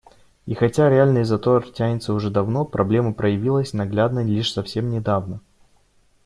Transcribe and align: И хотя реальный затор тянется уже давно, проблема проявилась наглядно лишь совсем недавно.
И 0.47 0.55
хотя 0.55 0.89
реальный 0.89 1.23
затор 1.23 1.69
тянется 1.69 2.15
уже 2.15 2.31
давно, 2.31 2.65
проблема 2.65 3.13
проявилась 3.13 3.73
наглядно 3.73 4.23
лишь 4.23 4.51
совсем 4.51 4.89
недавно. 4.89 5.41